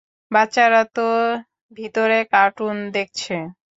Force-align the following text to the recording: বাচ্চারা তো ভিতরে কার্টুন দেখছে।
বাচ্চারা 0.31 0.81
তো 0.95 1.07
ভিতরে 1.77 2.17
কার্টুন 2.33 2.75
দেখছে। 2.95 3.35